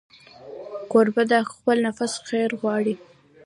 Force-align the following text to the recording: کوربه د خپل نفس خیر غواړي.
کوربه 0.91 1.23
د 1.31 1.33
خپل 1.51 1.77
نفس 1.87 2.11
خیر 2.27 2.49
غواړي. 2.61 2.95